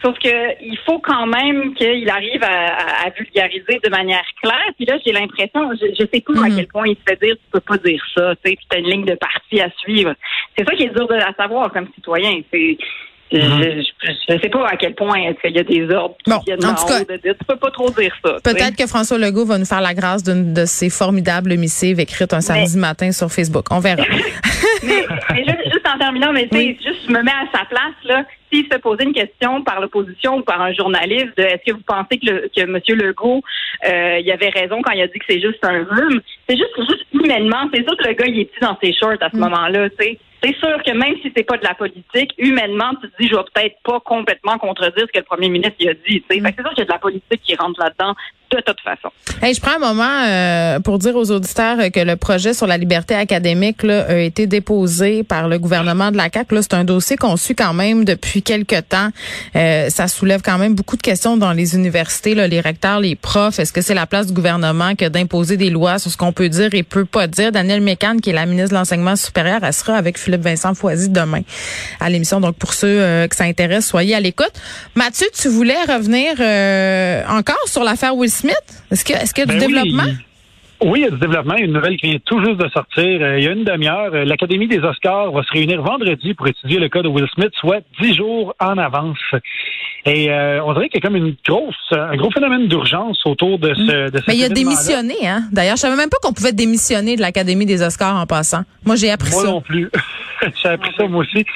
Sauf 0.02 0.16
que 0.18 0.28
il 0.62 0.78
faut 0.84 0.98
quand 0.98 1.26
même 1.26 1.74
qu'il 1.74 2.08
arrive 2.10 2.42
à, 2.44 2.66
à- 2.66 3.06
à 3.06 3.10
vulgariser 3.18 3.80
de 3.82 3.88
manière 3.90 4.22
claire. 4.42 4.70
Puis 4.76 4.84
là, 4.84 4.98
j'ai 5.04 5.10
l'impression, 5.10 5.70
je, 5.72 5.86
je 5.98 6.04
sais 6.12 6.20
pas 6.20 6.32
à 6.44 6.48
Mhm. 6.48 6.56
quel 6.56 6.66
point 6.68 6.86
il 6.86 6.96
se 6.96 7.00
fait 7.08 7.18
dire 7.20 7.34
tu 7.34 7.50
peux 7.50 7.60
pas 7.60 7.78
dire 7.78 8.00
ça, 8.14 8.34
tu 8.44 8.50
sais, 8.50 8.56
puis 8.56 8.66
t'as 8.68 8.78
une 8.78 8.90
ligne 8.90 9.04
de 9.06 9.14
parti 9.14 9.60
à 9.60 9.70
suivre. 9.78 10.12
C'est 10.56 10.64
ça 10.68 10.74
qui 10.76 10.82
est 10.84 10.94
dur 10.94 11.08
de 11.08 11.14
la 11.14 11.32
savoir 11.34 11.72
comme 11.72 11.88
citoyen. 11.94 12.40
C'est 12.52 12.76
je, 13.32 13.38
je, 13.38 14.12
je 14.28 14.40
sais 14.40 14.48
pas 14.48 14.66
à 14.68 14.76
quel 14.76 14.94
point 14.94 15.16
est-ce 15.16 15.40
qu'il 15.40 15.56
y 15.56 15.58
a 15.58 15.64
des 15.64 15.94
ordres 15.94 16.16
qui 16.24 16.32
viennent 16.46 16.64
en 16.64 16.74
tout 16.74 16.86
cas, 16.86 17.00
de 17.00 17.16
dire 17.20 17.34
tu 17.38 17.44
peux 17.46 17.56
pas 17.56 17.70
trop 17.70 17.90
dire 17.90 18.14
ça. 18.24 18.36
Peut-être 18.42 18.76
que 18.76 18.86
François 18.86 19.18
Legault 19.18 19.44
va 19.44 19.58
nous 19.58 19.64
faire 19.64 19.80
la 19.80 19.94
grâce 19.94 20.22
d'une 20.22 20.54
de 20.54 20.64
ses 20.64 20.90
formidables 20.90 21.56
missives 21.56 21.98
écrites 21.98 22.32
un 22.32 22.40
samedi 22.40 22.78
matin 22.78 23.10
sur 23.12 23.30
Facebook. 23.30 23.66
On 23.70 23.80
verra. 23.80 24.02
mais, 24.84 25.06
mais 25.30 25.44
juste, 25.44 25.64
juste 25.72 25.86
en 25.92 25.98
terminant, 25.98 26.32
mais 26.32 26.48
tu 26.48 26.56
sais, 26.56 26.78
juste 26.82 27.00
je 27.06 27.12
me 27.12 27.22
mets 27.22 27.32
à 27.32 27.46
sa 27.52 27.64
place 27.64 27.94
là. 28.04 28.24
S'il 28.52 28.64
se 28.72 28.78
posait 28.78 29.02
une 29.02 29.12
question 29.12 29.62
par 29.64 29.80
l'opposition 29.80 30.36
ou 30.36 30.42
par 30.42 30.62
un 30.62 30.72
journaliste, 30.72 31.36
de 31.36 31.42
est-ce 31.42 31.72
que 31.72 31.76
vous 31.76 31.82
pensez 31.84 32.18
que, 32.18 32.26
le, 32.26 32.50
que 32.54 32.60
M. 32.60 32.78
Legault, 32.96 33.42
euh, 33.88 34.20
il 34.20 34.30
avait 34.30 34.50
raison 34.50 34.82
quand 34.82 34.92
il 34.92 35.02
a 35.02 35.08
dit 35.08 35.18
que 35.18 35.24
c'est 35.28 35.40
juste 35.40 35.64
un 35.64 35.82
rhume? 35.82 36.20
C'est 36.48 36.56
juste, 36.56 36.76
juste 36.78 37.06
humainement, 37.12 37.68
c'est 37.74 37.82
sûr 37.82 37.96
que 37.96 38.06
le 38.06 38.14
gars 38.14 38.26
il 38.26 38.38
est 38.38 38.44
petit 38.44 38.60
dans 38.60 38.78
ses 38.80 38.92
shorts 38.92 39.20
à 39.20 39.30
ce 39.30 39.36
moment-là, 39.36 39.90
tu 39.90 39.96
sais. 39.98 40.18
C'est 40.42 40.54
sûr 40.56 40.82
que 40.82 40.92
même 40.92 41.16
si 41.22 41.32
c'est 41.34 41.44
pas 41.44 41.56
de 41.56 41.64
la 41.64 41.74
politique, 41.74 42.34
humainement, 42.38 42.90
tu 43.00 43.10
te 43.10 43.22
dis, 43.22 43.28
je 43.28 43.36
vais 43.36 43.42
peut-être 43.54 43.76
pas 43.82 44.00
complètement 44.00 44.58
contredire 44.58 45.06
ce 45.06 45.12
que 45.12 45.18
le 45.18 45.24
premier 45.24 45.48
ministre 45.48 45.76
il 45.80 45.88
a 45.88 45.94
dit. 45.94 46.22
tu 46.22 46.24
sais. 46.30 46.40
Fait 46.40 46.52
que 46.52 46.56
c'est 46.56 46.62
sûr 46.62 46.70
qu'il 46.70 46.78
y 46.78 46.82
a 46.82 46.84
de 46.84 46.92
la 46.92 46.98
politique 46.98 47.42
qui 47.42 47.56
rentre 47.56 47.80
là-dedans 47.80 48.14
de 48.50 48.60
toute 48.60 48.80
façon. 48.80 49.08
Hey, 49.42 49.54
je 49.54 49.60
prends 49.60 49.76
un 49.76 49.78
moment 49.78 50.22
euh, 50.26 50.80
pour 50.80 50.98
dire 50.98 51.16
aux 51.16 51.30
auditeurs 51.30 51.78
que 51.92 52.00
le 52.00 52.16
projet 52.16 52.54
sur 52.54 52.66
la 52.66 52.78
liberté 52.78 53.14
académique 53.14 53.82
là, 53.82 54.06
a 54.08 54.16
été 54.18 54.46
déposé 54.46 55.22
par 55.22 55.48
le 55.48 55.58
gouvernement 55.58 56.10
de 56.10 56.16
la 56.16 56.28
CAQ. 56.32 56.54
Là, 56.54 56.62
c'est 56.62 56.74
un 56.74 56.84
dossier 56.84 57.16
qu'on 57.16 57.36
suit 57.36 57.54
quand 57.54 57.74
même 57.74 58.04
depuis 58.04 58.42
quelques 58.42 58.88
temps. 58.88 59.08
Euh, 59.56 59.90
ça 59.90 60.08
soulève 60.08 60.42
quand 60.42 60.58
même 60.58 60.74
beaucoup 60.74 60.96
de 60.96 61.02
questions 61.02 61.36
dans 61.36 61.52
les 61.52 61.74
universités, 61.74 62.34
là, 62.34 62.46
les 62.46 62.60
recteurs, 62.60 63.00
les 63.00 63.16
profs. 63.16 63.58
Est-ce 63.58 63.72
que 63.72 63.80
c'est 63.80 63.94
la 63.94 64.06
place 64.06 64.28
du 64.28 64.32
gouvernement 64.32 64.94
que 64.94 65.06
d'imposer 65.08 65.56
des 65.56 65.70
lois 65.70 65.98
sur 65.98 66.10
ce 66.10 66.16
qu'on 66.16 66.32
peut 66.32 66.48
dire 66.48 66.72
et 66.72 66.82
peut 66.82 67.04
pas 67.04 67.26
dire? 67.26 67.52
Danielle 67.52 67.80
Mécan, 67.80 68.16
qui 68.18 68.30
est 68.30 68.34
la 68.34 68.46
ministre 68.46 68.70
de 68.70 68.74
l'Enseignement 68.74 69.16
supérieur, 69.16 69.60
elle 69.62 69.72
sera 69.72 69.96
avec 69.96 70.18
Philippe 70.18 70.42
Vincent 70.42 70.74
Foisy 70.74 71.08
demain 71.08 71.42
à 72.00 72.08
l'émission. 72.10 72.40
Donc, 72.40 72.56
pour 72.56 72.74
ceux 72.74 72.86
euh, 73.00 73.28
que 73.28 73.36
ça 73.36 73.44
intéresse, 73.44 73.86
soyez 73.86 74.14
à 74.14 74.20
l'écoute. 74.20 74.52
Mathieu, 74.94 75.26
tu 75.34 75.48
voulais 75.48 75.82
revenir 75.88 76.34
euh, 76.38 77.22
encore 77.28 77.56
sur 77.66 77.82
l'affaire 77.84 78.16
Will 78.16 78.30
Smith? 78.36 78.84
Est-ce 78.90 79.04
que 79.04 79.12
est-ce 79.12 79.34
qu'il 79.34 79.46
y 79.46 79.50
a 79.50 79.52
du 79.52 79.58
Ben 79.58 79.66
oui, 79.66 79.72
développement? 79.82 80.12
Oui, 80.84 80.98
il 81.00 81.02
y 81.04 81.06
a 81.06 81.10
du 81.10 81.18
développement. 81.18 81.54
Il 81.54 81.60
y 81.60 81.62
a 81.62 81.66
une 81.66 81.72
nouvelle 81.72 81.96
qui 81.96 82.10
vient 82.10 82.18
tout 82.26 82.38
juste 82.44 82.58
de 82.58 82.68
sortir. 82.68 83.04
Euh, 83.22 83.38
il 83.38 83.44
y 83.44 83.48
a 83.48 83.52
une 83.52 83.64
demi-heure. 83.64 84.10
Euh, 84.12 84.24
L'Académie 84.26 84.68
des 84.68 84.78
Oscars 84.80 85.32
va 85.32 85.42
se 85.42 85.50
réunir 85.52 85.80
vendredi 85.80 86.34
pour 86.34 86.46
étudier 86.48 86.78
le 86.78 86.90
cas 86.90 87.00
de 87.00 87.08
Will 87.08 87.26
Smith, 87.34 87.50
soit 87.58 87.80
dix 87.98 88.14
jours 88.14 88.54
en 88.60 88.76
avance. 88.76 89.16
Et 90.04 90.30
euh, 90.30 90.60
on 90.64 90.74
dirait 90.74 90.90
qu'il 90.90 91.02
y 91.02 91.04
a 91.04 91.08
comme 91.08 91.16
une 91.16 91.34
grosse, 91.48 91.74
un 91.92 92.14
gros 92.16 92.30
phénomène 92.30 92.68
d'urgence 92.68 93.18
autour 93.24 93.58
de 93.58 93.72
ce. 93.72 94.10
De 94.10 94.20
Mais 94.28 94.36
il 94.36 94.44
a 94.44 94.50
démissionné, 94.50 95.14
hein? 95.26 95.44
D'ailleurs, 95.50 95.76
je 95.76 95.80
savais 95.80 95.96
même 95.96 96.10
pas 96.10 96.18
qu'on 96.22 96.34
pouvait 96.34 96.52
démissionner 96.52 97.16
de 97.16 97.22
l'Académie 97.22 97.64
des 97.66 97.82
Oscars 97.82 98.14
en 98.20 98.26
passant. 98.26 98.62
Moi, 98.84 98.96
j'ai 98.96 99.10
appris 99.10 99.30
Moi 99.32 99.42
ça. 99.42 99.48
non 99.48 99.60
plus. 99.62 99.90
J'ai 100.62 100.68
appris 100.68 100.92
ça 100.98 101.08
moi 101.08 101.24
aussi. 101.24 101.46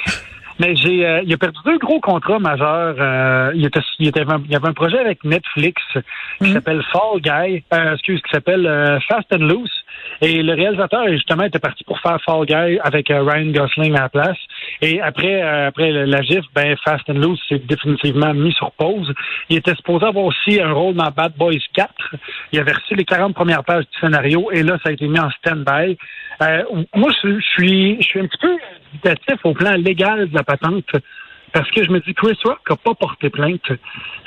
Mais 0.60 0.76
j'ai, 0.76 1.06
euh, 1.06 1.22
il 1.24 1.32
a 1.32 1.38
perdu 1.38 1.58
deux 1.64 1.78
gros 1.78 2.00
contrats 2.00 2.38
majeurs. 2.38 2.94
Euh, 2.98 3.50
il, 3.54 3.64
était, 3.64 3.80
il, 3.98 4.08
était, 4.08 4.24
il 4.44 4.50
y 4.50 4.54
avait 4.54 4.68
un 4.68 4.74
projet 4.74 4.98
avec 4.98 5.24
Netflix 5.24 5.82
qui 6.38 6.50
Mm. 6.50 6.52
s'appelle 6.52 6.82
Fall 6.92 7.20
Guy, 7.20 7.64
euh, 7.72 7.94
excuse, 7.94 8.20
qui 8.22 8.30
s'appelle 8.30 8.66
euh, 8.66 9.00
Fast 9.08 9.32
and 9.32 9.38
Loose. 9.38 9.72
Et 10.20 10.42
le 10.42 10.52
réalisateur, 10.54 11.08
justement, 11.08 11.44
était 11.44 11.58
parti 11.58 11.82
pour 11.84 11.98
faire 12.00 12.18
Fall 12.24 12.44
Guy 12.44 12.78
avec 12.82 13.10
euh, 13.10 13.22
Ryan 13.22 13.50
Gosling 13.52 13.96
à 13.96 14.02
la 14.02 14.08
place. 14.10 14.36
Et 14.82 15.00
après, 15.00 15.42
euh, 15.42 15.68
après 15.68 15.90
la 15.90 16.22
gifle, 16.22 16.46
ben 16.54 16.76
Fast 16.84 17.08
and 17.10 17.14
Loose 17.14 17.40
s'est 17.48 17.58
définitivement 17.58 18.32
mis 18.32 18.52
sur 18.52 18.72
pause. 18.72 19.12
Il 19.48 19.58
était 19.58 19.74
supposé 19.74 20.06
avoir 20.06 20.24
aussi 20.24 20.60
un 20.60 20.72
rôle 20.72 20.94
dans 20.94 21.10
Bad 21.10 21.34
Boys 21.36 21.58
4. 21.74 21.92
Il 22.52 22.60
avait 22.60 22.72
reçu 22.72 22.94
les 22.94 23.04
40 23.04 23.34
premières 23.34 23.64
pages 23.64 23.84
du 23.84 23.98
scénario 24.00 24.50
et 24.52 24.62
là, 24.62 24.78
ça 24.82 24.88
a 24.88 24.92
été 24.92 25.06
mis 25.06 25.20
en 25.20 25.30
stand-by. 25.30 25.98
Euh, 26.42 26.62
moi, 26.94 27.10
je, 27.22 27.40
suis, 27.40 27.96
je 28.00 28.06
suis 28.06 28.20
un 28.20 28.26
petit 28.26 28.38
peu 28.40 28.56
dubitatif 28.92 29.44
au 29.44 29.52
plan 29.52 29.72
légal 29.72 30.28
de 30.28 30.34
la 30.34 30.42
patente. 30.42 30.90
Parce 31.52 31.70
que 31.70 31.84
je 31.84 31.90
me 31.90 32.00
dis, 32.00 32.14
Chris 32.14 32.38
Rock 32.44 32.58
n'a 32.68 32.76
pas 32.76 32.94
porté 32.94 33.28
plainte. 33.28 33.72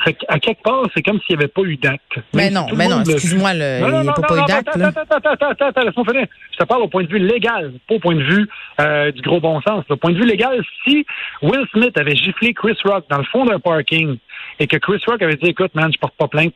Fait 0.04 0.18
à 0.28 0.40
quelque 0.40 0.62
part, 0.62 0.84
c'est 0.94 1.02
comme 1.02 1.20
s'il 1.22 1.38
n'y 1.38 1.44
avait 1.44 1.52
pas 1.52 1.62
eu 1.62 1.78
d'acte. 1.78 2.20
Mais 2.34 2.50
non, 2.50 2.66
mais 2.76 2.88
non, 2.88 3.02
excuse-moi, 3.04 3.54
il 3.54 3.58
n'y 3.58 4.10
a 4.10 4.14
pas, 4.14 4.38
eu 4.38 4.46
d'acte. 4.46 4.68
Attends, 4.70 5.02
attends, 5.02 5.16
attends, 5.16 5.50
attends, 5.50 5.66
attends, 5.68 5.82
laisse-moi 5.82 6.06
finir. 6.06 6.28
Je 6.52 6.58
te 6.58 6.64
parle 6.66 6.82
au 6.84 6.88
point 6.88 7.04
de 7.04 7.08
vue 7.08 7.20
légal, 7.20 7.74
pas 7.88 7.96
au 7.96 8.00
point 8.00 8.16
de 8.16 8.24
vue 8.24 8.50
euh, 8.82 9.12
du 9.12 9.22
gros 9.22 9.40
bon 9.40 9.62
sens. 9.62 9.86
Au 9.90 9.96
point 9.96 10.12
de 10.12 10.18
vue 10.18 10.26
légal, 10.26 10.62
si 10.84 11.06
Will 11.42 11.66
Smith 11.72 11.98
avait 11.98 12.16
giflé 12.16 12.54
Chris 12.54 12.78
Rock 12.84 13.06
dans 13.10 13.20
le 13.20 13.26
fond 13.26 13.46
d'un 13.46 13.60
parking 13.60 14.18
et 14.60 14.68
que 14.68 14.78
Chris 14.78 15.02
Rock 15.08 15.22
avait 15.22 15.38
dit, 15.38 15.50
écoute, 15.50 15.74
man, 15.76 15.92
je 15.94 16.00
porte 16.00 16.16
pas 16.16 16.28
plainte, 16.28 16.54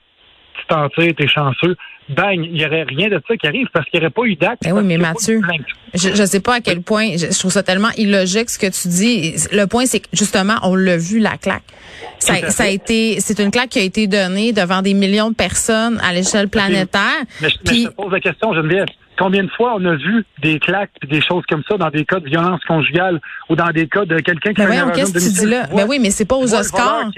tu 0.59 0.65
t'en 0.67 0.89
tires, 0.89 1.13
t'es 1.15 1.27
chanceux, 1.27 1.75
bang, 2.09 2.39
il 2.43 2.53
n'y 2.53 2.65
aurait 2.65 2.83
rien 2.83 3.09
de 3.09 3.21
ça 3.27 3.35
qui 3.35 3.47
arrive 3.47 3.67
parce 3.73 3.87
qu'il 3.89 3.99
n'y 3.99 4.05
aurait 4.05 4.13
pas 4.13 4.23
eu 4.23 4.35
d'acte. 4.35 4.63
Ben 4.63 4.73
oui, 4.73 4.83
mais 4.83 4.97
Mathieu, 4.97 5.41
je 5.93 6.09
ne 6.09 6.25
sais 6.25 6.39
pas 6.39 6.55
à 6.55 6.61
quel 6.61 6.81
point, 6.81 7.17
je, 7.17 7.37
trouve 7.37 7.51
ça 7.51 7.63
tellement 7.63 7.91
illogique 7.97 8.49
ce 8.49 8.59
que 8.59 8.67
tu 8.67 8.87
dis. 8.87 9.35
Le 9.51 9.65
point, 9.65 9.85
c'est 9.85 9.99
que 9.99 10.07
justement, 10.13 10.55
on 10.63 10.75
l'a 10.75 10.97
vu, 10.97 11.19
la 11.19 11.37
claque. 11.37 11.63
Ça, 12.19 12.49
ça 12.49 12.63
a 12.63 12.67
été, 12.67 13.19
c'est 13.19 13.39
une 13.39 13.51
claque 13.51 13.69
qui 13.69 13.79
a 13.79 13.83
été 13.83 14.07
donnée 14.07 14.53
devant 14.53 14.81
des 14.81 14.93
millions 14.93 15.29
de 15.29 15.35
personnes 15.35 15.99
à 16.03 16.13
l'échelle 16.13 16.49
planétaire. 16.49 17.23
Mais, 17.41 17.49
je, 17.49 17.57
te 17.57 17.89
pose 17.89 18.11
la 18.11 18.19
question, 18.19 18.53
Geneviève. 18.53 18.87
Combien 19.17 19.43
de 19.43 19.49
fois 19.49 19.75
on 19.77 19.85
a 19.85 19.95
vu 19.95 20.25
des 20.41 20.59
claques 20.59 20.91
et 21.01 21.07
des 21.07 21.21
choses 21.21 21.43
comme 21.49 21.63
ça 21.67 21.77
dans 21.77 21.89
des 21.89 22.05
cas 22.05 22.19
de 22.19 22.29
violence 22.29 22.63
conjugale 22.65 23.19
ou 23.49 23.55
dans 23.55 23.69
des 23.71 23.87
cas 23.87 24.05
de 24.05 24.19
quelqu'un 24.19 24.53
qui 24.53 24.61
mais 24.61 24.67
voyons, 24.67 24.89
qu'est-ce 24.91 25.13
que 25.13 25.19
tu 25.19 25.45
dis 25.45 25.49
là? 25.49 25.67
Mais 25.75 25.83
oui, 25.83 25.99
mais 25.99 26.11
c'est 26.11 26.25
pas 26.25 26.35
aux 26.35 26.53
Oscars. 26.53 27.09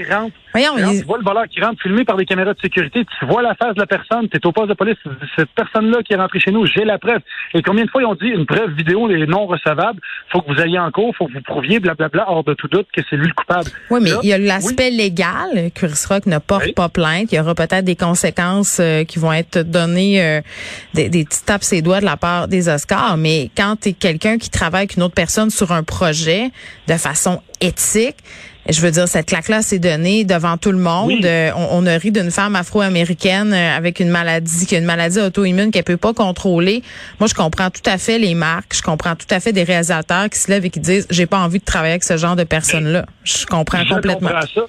voyons, 0.53 0.75
Tu 0.75 1.03
vois 1.03 1.17
le 1.17 1.23
voleur 1.23 1.45
qui 1.49 1.61
rentre 1.61 1.81
filmé 1.81 2.05
par 2.05 2.15
des 2.15 2.25
caméras 2.25 2.53
de 2.53 2.59
sécurité, 2.59 3.05
tu 3.19 3.25
vois 3.25 3.41
la 3.41 3.55
face 3.55 3.75
de 3.75 3.79
la 3.79 3.87
personne, 3.87 4.29
tu 4.29 4.37
es 4.37 4.45
au 4.45 4.51
poste 4.51 4.69
de 4.69 4.73
police, 4.73 4.97
cette 5.35 5.49
personne-là 5.51 6.03
qui 6.03 6.13
est 6.13 6.17
rentrée 6.17 6.39
chez 6.39 6.51
nous, 6.51 6.65
j'ai 6.65 6.85
la 6.85 6.97
preuve. 6.97 7.19
Et 7.53 7.61
combien 7.61 7.85
de 7.85 7.89
fois 7.89 8.01
ils 8.01 8.05
ont 8.05 8.15
dit 8.15 8.27
une 8.27 8.45
preuve 8.45 8.71
vidéo 8.71 9.09
est 9.09 9.25
non 9.25 9.45
recevable, 9.45 9.99
faut 10.31 10.41
que 10.41 10.53
vous 10.53 10.61
ayez 10.61 10.79
en 10.79 10.91
cours, 10.91 11.15
faut 11.15 11.27
que 11.27 11.33
vous 11.33 11.41
prouviez, 11.41 11.79
blablabla, 11.79 12.29
hors 12.29 12.43
de 12.43 12.53
tout 12.53 12.67
doute 12.67 12.87
que 12.95 13.01
c'est 13.09 13.15
lui 13.15 13.27
le 13.27 13.33
coupable. 13.33 13.71
Oui, 13.89 13.99
mais 14.01 14.11
il 14.23 14.29
y 14.29 14.33
a 14.33 14.37
l'aspect 14.37 14.91
légal. 14.91 15.71
Chris 15.73 15.93
Rock 16.07 16.25
ne 16.25 16.37
porte 16.37 16.73
pas 16.73 16.89
plainte. 16.89 17.31
Il 17.31 17.35
y 17.35 17.39
aura 17.39 17.55
peut-être 17.55 17.85
des 17.85 17.95
conséquences 17.95 18.77
euh, 18.79 19.03
qui 19.03 19.19
vont 19.19 19.33
être 19.33 19.59
données, 19.59 20.23
euh, 20.23 20.41
des, 20.93 21.09
des 21.09 21.25
petits 21.25 21.43
tapes 21.43 21.63
ses 21.63 21.81
doigts 21.81 21.99
de 21.99 22.05
la 22.05 22.17
part 22.17 22.47
des 22.47 22.69
Oscars. 22.69 23.17
Mais 23.17 23.49
quand 23.55 23.75
tu 23.81 23.89
es 23.89 23.93
quelqu'un 23.93 24.37
qui 24.37 24.49
travaille 24.49 24.81
avec 24.81 24.95
une 24.95 25.03
autre 25.03 25.15
personne 25.15 25.49
sur 25.49 25.71
un 25.71 25.83
projet 25.83 26.51
de 26.87 26.93
façon 26.93 27.41
éthique, 27.61 28.17
je 28.71 28.81
veux 28.81 28.91
dire, 28.91 29.07
cette 29.07 29.27
claque-là 29.27 29.61
s'est 29.61 29.79
donnée 29.79 30.25
devant 30.25 30.57
tout 30.57 30.71
le 30.71 30.77
monde. 30.77 31.23
Euh, 31.23 31.51
on, 31.55 31.85
a 31.85 31.97
ri 31.97 32.11
d'une 32.11 32.31
femme 32.31 32.55
afro-américaine 32.55 33.53
euh, 33.53 33.77
avec 33.77 33.99
une 33.99 34.09
maladie, 34.09 34.65
qui 34.65 34.75
a 34.75 34.79
une 34.79 34.85
maladie 34.85 35.19
auto-immune 35.19 35.71
qu'elle 35.71 35.83
peut 35.83 35.97
pas 35.97 36.13
contrôler. 36.13 36.83
Moi, 37.19 37.27
je 37.27 37.33
comprends 37.33 37.69
tout 37.69 37.81
à 37.85 37.97
fait 37.97 38.19
les 38.19 38.35
marques. 38.35 38.75
Je 38.75 38.81
comprends 38.81 39.15
tout 39.15 39.27
à 39.29 39.39
fait 39.39 39.53
des 39.53 39.63
réalisateurs 39.63 40.29
qui 40.29 40.39
se 40.39 40.51
lèvent 40.51 40.65
et 40.65 40.69
qui 40.69 40.79
disent, 40.79 41.07
j'ai 41.09 41.25
pas 41.25 41.39
envie 41.39 41.59
de 41.59 41.65
travailler 41.65 41.93
avec 41.93 42.03
ce 42.03 42.17
genre 42.17 42.35
de 42.35 42.43
personnes-là. 42.43 43.05
Je 43.23 43.45
comprends 43.45 43.83
complètement. 43.85 44.29
Comprends 44.29 44.47
ça. 44.53 44.61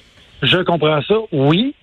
Je 0.43 0.59
comprends 0.59 1.03
ça. 1.03 1.15
Oui. 1.33 1.75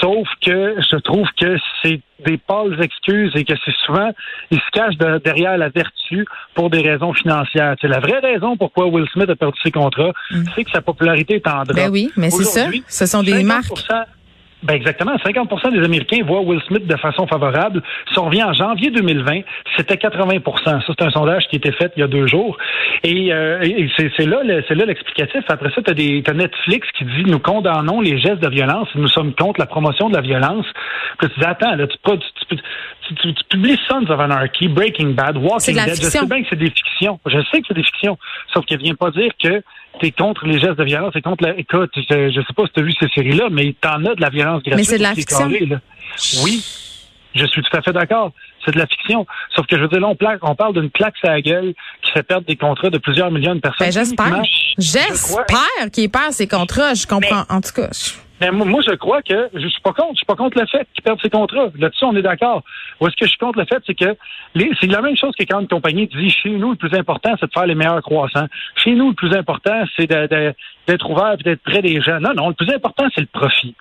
Sauf 0.00 0.28
que 0.40 0.76
je 0.90 0.96
trouve 0.96 1.26
que 1.40 1.56
c'est 1.82 2.00
des 2.24 2.36
pâles 2.36 2.80
excuses 2.82 3.32
et 3.34 3.44
que 3.44 3.54
c'est 3.64 3.74
souvent, 3.84 4.10
ils 4.50 4.58
se 4.58 4.70
cachent 4.72 5.22
derrière 5.22 5.56
la 5.56 5.68
vertu 5.68 6.26
pour 6.54 6.70
des 6.70 6.80
raisons 6.80 7.12
financières. 7.12 7.76
C'est 7.80 7.88
la 7.88 8.00
vraie 8.00 8.18
raison 8.18 8.56
pourquoi 8.56 8.86
Will 8.86 9.08
Smith 9.12 9.30
a 9.30 9.36
perdu 9.36 9.58
ses 9.62 9.70
contrats, 9.70 10.12
mm. 10.30 10.44
c'est 10.54 10.64
que 10.64 10.70
sa 10.70 10.82
popularité 10.82 11.36
est 11.36 11.46
en 11.46 11.62
drop. 11.62 11.76
Ben 11.76 11.90
oui, 11.90 12.10
mais 12.16 12.30
c'est 12.30 12.44
ça. 12.44 12.66
Ce 12.88 13.06
sont 13.06 13.22
des 13.22 13.42
marques. 13.42 13.72
Ben 14.62 14.74
exactement. 14.74 15.14
50% 15.16 15.72
des 15.72 15.84
Américains 15.84 16.24
voient 16.26 16.40
Will 16.40 16.60
Smith 16.66 16.84
de 16.84 16.96
façon 16.96 17.28
favorable. 17.28 17.80
Si 18.12 18.18
on 18.18 18.24
revient 18.24 18.42
en 18.42 18.52
janvier 18.52 18.90
2020, 18.90 19.42
c'était 19.76 19.94
80% 19.94 20.64
Ça, 20.64 20.80
c'est 20.86 21.02
un 21.02 21.10
sondage 21.10 21.46
qui 21.46 21.56
été 21.56 21.70
fait 21.70 21.92
il 21.96 22.00
y 22.00 22.02
a 22.02 22.08
deux 22.08 22.26
jours. 22.26 22.56
Et, 23.04 23.32
euh, 23.32 23.62
c'est 23.96 24.26
là, 24.26 24.40
c'est 24.66 24.74
là 24.74 24.84
l'explicatif. 24.84 25.44
Après 25.48 25.70
ça, 25.70 25.82
tu 25.82 25.92
as, 25.92 26.34
Netflix 26.34 26.88
qui 26.96 27.04
dit 27.04 27.24
nous 27.26 27.38
condamnons 27.38 28.00
les 28.00 28.18
gestes 28.18 28.40
de 28.40 28.48
violence. 28.48 28.88
Nous 28.96 29.08
sommes 29.08 29.32
contre 29.34 29.60
la 29.60 29.66
promotion 29.66 30.08
de 30.08 30.16
la 30.16 30.22
violence. 30.22 30.66
Puis 31.18 31.28
tu 31.28 31.38
dis 31.40 31.46
attends, 31.46 31.76
là, 31.76 31.86
tu, 31.86 31.96
tu, 31.96 32.56
tu, 32.56 32.56
tu, 33.14 33.34
publies 33.48 33.78
Sons 33.88 34.06
of 34.08 34.20
Anarchy, 34.20 34.68
Breaking 34.68 35.10
Bad, 35.10 35.36
Walking 35.36 35.74
Dead. 35.74 35.96
Je 35.96 36.08
sais 36.08 36.26
bien 36.26 36.42
que 36.42 36.48
c'est 36.50 36.58
des 36.58 36.70
fictions. 36.70 37.18
Je 37.26 37.38
sais 37.50 37.60
que 37.60 37.66
c'est 37.68 37.74
des 37.74 37.82
fictions. 37.82 38.18
Sauf 38.52 38.64
qu'elle 38.66 38.80
vient 38.80 38.94
pas 38.94 39.10
dire 39.10 39.30
que 39.42 39.62
t'es 40.00 40.10
contre 40.10 40.46
les 40.46 40.58
gestes 40.58 40.78
de 40.78 40.84
violence, 40.84 41.12
t'es 41.12 41.22
contre 41.22 41.44
la. 41.44 41.58
Écoute, 41.58 41.90
je, 41.96 42.30
je 42.30 42.40
sais 42.40 42.54
pas 42.54 42.64
si 42.66 42.72
tu 42.72 42.80
as 42.80 42.82
vu 42.82 42.92
ces 42.98 43.08
séries-là, 43.08 43.48
mais 43.50 43.74
t'en 43.80 44.04
as 44.04 44.14
de 44.14 44.20
la 44.20 44.30
violence 44.30 44.62
gratuite. 44.62 44.76
Mais 44.76 44.84
c'est 44.84 44.98
de 44.98 45.02
la 45.02 45.14
fiction. 45.14 45.48
Oui, 46.42 46.64
je 47.34 47.46
suis 47.46 47.62
tout 47.62 47.76
à 47.76 47.82
fait 47.82 47.92
d'accord. 47.92 48.32
C'est 48.64 48.72
de 48.72 48.78
la 48.78 48.86
fiction. 48.86 49.26
Sauf 49.54 49.66
que 49.66 49.76
je 49.76 49.82
veux 49.82 49.88
dire, 49.88 50.00
là, 50.00 50.08
on, 50.08 50.16
on 50.42 50.54
parle 50.54 50.74
d'une 50.74 50.90
claque 50.90 51.14
à 51.22 51.30
la 51.30 51.40
gueule 51.40 51.74
qui 52.02 52.12
fait 52.12 52.22
perdre 52.22 52.46
des 52.46 52.56
contrats 52.56 52.90
de 52.90 52.98
plusieurs 52.98 53.30
millions 53.30 53.54
de 53.54 53.60
personnes. 53.60 53.86
Ben, 53.86 53.92
j'espère. 53.92 54.42
J'espère 54.78 55.90
qu'il 55.92 56.10
perd 56.10 56.32
ses 56.32 56.46
contrats. 56.46 56.94
Je 56.94 57.06
comprends. 57.06 57.44
en 57.48 57.60
tout 57.60 57.72
cas. 57.74 57.88
Mais 58.40 58.50
moi, 58.50 58.80
je 58.86 58.94
crois 58.94 59.22
que 59.22 59.48
je 59.54 59.66
suis 59.66 59.80
pas 59.80 59.92
contre. 59.92 60.12
Je 60.12 60.18
suis 60.18 60.26
pas 60.26 60.36
contre 60.36 60.58
le 60.58 60.66
fait 60.66 60.86
qu'il 60.94 61.02
perde 61.02 61.20
ses 61.20 61.30
contrats. 61.30 61.68
Là-dessus, 61.76 62.04
on 62.04 62.14
est 62.16 62.22
d'accord. 62.22 62.62
Où 63.00 63.06
est-ce 63.06 63.16
que 63.16 63.24
je 63.24 63.30
suis 63.30 63.38
contre 63.38 63.58
le 63.58 63.66
fait, 63.66 63.82
c'est 63.86 63.94
que 63.94 64.16
c'est 64.80 64.86
la 64.86 65.02
même 65.02 65.16
chose 65.16 65.34
que 65.38 65.44
quand 65.44 65.60
une 65.60 65.68
compagnie 65.68 66.06
dit 66.06 66.30
chez 66.30 66.50
nous, 66.50 66.70
le 66.70 66.76
plus 66.76 66.96
important, 66.96 67.34
c'est 67.40 67.46
de 67.46 67.52
faire 67.52 67.66
les 67.66 67.74
meilleurs 67.74 68.02
croissants. 68.02 68.46
Chez 68.76 68.94
nous, 68.94 69.08
le 69.08 69.14
plus 69.14 69.34
important, 69.34 69.84
c'est 69.96 70.06
d'être 70.06 71.10
ouvert 71.10 71.34
et 71.38 71.42
d'être 71.42 71.62
près 71.62 71.82
des 71.82 72.00
gens. 72.00 72.20
Non, 72.20 72.34
non, 72.34 72.48
le 72.48 72.54
plus 72.54 72.70
important, 72.72 73.06
c'est 73.14 73.22
le 73.22 73.26
profit 73.26 73.74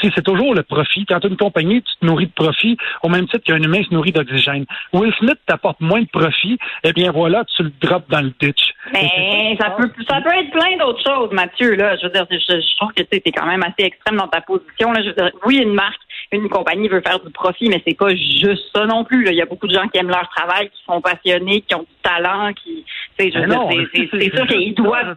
c'est 0.00 0.22
toujours 0.22 0.54
le 0.54 0.62
profit. 0.62 1.04
Quand 1.06 1.20
tu 1.20 1.28
une 1.28 1.36
compagnie, 1.36 1.82
tu 1.82 1.96
te 1.96 2.06
nourris 2.06 2.26
de 2.26 2.32
profit 2.32 2.76
au 3.02 3.08
même 3.08 3.26
titre 3.26 3.44
qu'un 3.44 3.62
humain 3.62 3.82
se 3.82 3.92
nourrit 3.92 4.12
d'oxygène. 4.12 4.64
Will 4.92 5.12
Smith 5.18 5.38
t'apporte 5.46 5.80
moins 5.80 6.02
de 6.02 6.08
profit, 6.08 6.58
eh 6.84 6.92
bien 6.92 7.10
voilà, 7.10 7.44
tu 7.44 7.62
le 7.62 7.72
drops 7.80 8.08
dans 8.08 8.20
le 8.20 8.32
ditch. 8.40 8.74
Mais 8.92 9.56
ça 9.60 9.70
peut, 9.70 9.90
ça 10.08 10.20
peut 10.20 10.30
être 10.30 10.50
plein 10.50 10.76
d'autres 10.78 11.02
choses, 11.04 11.32
Mathieu. 11.32 11.74
Là. 11.74 11.96
Je 11.96 12.06
veux 12.06 12.12
dire, 12.12 12.26
je, 12.30 12.76
trouve 12.76 12.92
que 12.92 13.02
tu 13.02 13.16
es 13.16 13.32
quand 13.32 13.46
même 13.46 13.62
assez 13.62 13.86
extrême 13.86 14.16
dans 14.16 14.28
ta 14.28 14.40
position. 14.40 14.92
Là. 14.92 15.02
Je 15.02 15.08
veux 15.08 15.14
dire, 15.14 15.30
oui, 15.44 15.56
une 15.56 15.74
marque, 15.74 16.00
une 16.32 16.48
compagnie 16.48 16.88
veut 16.88 17.00
faire 17.00 17.20
du 17.20 17.30
profit, 17.30 17.68
mais 17.68 17.82
c'est 17.86 17.96
pas 17.96 18.10
juste 18.10 18.70
ça 18.74 18.86
non 18.86 19.04
plus. 19.04 19.24
Là. 19.24 19.32
Il 19.32 19.36
y 19.36 19.42
a 19.42 19.46
beaucoup 19.46 19.66
de 19.66 19.74
gens 19.74 19.88
qui 19.88 19.98
aiment 19.98 20.08
leur 20.08 20.28
travail, 20.28 20.68
qui 20.70 20.82
sont 20.84 21.00
passionnés, 21.00 21.62
qui 21.62 21.74
ont 21.74 21.80
du 21.80 21.96
talent, 22.02 22.52
qui, 22.52 22.84
c'est 23.18 23.30
sûr 23.30 24.46
qu'ils 24.46 24.74
doivent 24.74 25.16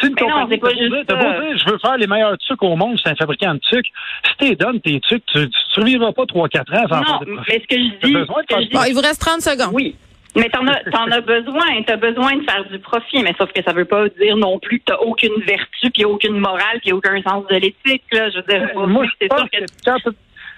si 0.00 0.06
une 0.06 0.14
compagnie 0.14 0.58
pas 0.58 0.70
juste, 0.70 0.90
dire, 0.90 1.58
je 1.58 1.70
veux 1.70 1.78
faire 1.78 1.96
les 1.96 2.06
meilleurs 2.06 2.36
trucs 2.38 2.62
au 2.62 2.76
monde, 2.76 2.98
c'est 3.02 3.10
un 3.10 3.14
fabricant 3.14 3.54
de 3.54 3.60
sucre. 3.62 3.88
Si 4.24 4.36
t'es 4.38 4.54
donnes 4.56 4.80
tes 4.80 5.00
trucs, 5.00 5.24
tu, 5.26 5.38
ne 5.38 5.46
survivras 5.72 6.12
pas 6.12 6.24
3-4 6.24 6.60
ans 6.76 6.88
sans 6.88 7.00
non, 7.00 7.42
mais 7.48 7.60
ce 7.60 7.66
que 7.66 7.76
je 7.76 8.06
dis... 8.06 8.72
bon, 8.72 8.82
il 8.86 8.94
vous 8.94 9.00
reste 9.00 9.20
30 9.20 9.40
secondes. 9.40 9.70
Oui. 9.72 9.96
Mais 10.36 10.50
t'en 10.50 10.66
as, 10.66 10.80
t'en 10.90 11.10
as 11.10 11.22
besoin, 11.22 11.82
t'as 11.86 11.96
besoin 11.96 12.36
de 12.36 12.42
faire 12.42 12.62
du 12.70 12.78
profit, 12.78 13.22
mais 13.22 13.34
sauf 13.38 13.50
que 13.52 13.62
ça 13.62 13.72
veut 13.72 13.86
pas 13.86 14.06
dire 14.20 14.36
non 14.36 14.58
plus 14.58 14.80
que 14.80 14.84
t'as 14.86 14.98
aucune 14.98 15.40
vertu, 15.46 15.90
puis 15.90 16.04
aucune 16.04 16.38
morale, 16.38 16.78
puis 16.82 16.92
aucun 16.92 17.22
sens 17.22 17.46
de 17.50 17.56
l'éthique, 17.56 18.04
là. 18.12 18.28
Je 18.28 18.36
veux 18.36 18.42
dire, 18.42 18.86
moi, 18.86 19.06
c'est 19.18 19.32
sûr 19.32 19.48
que 19.50 20.10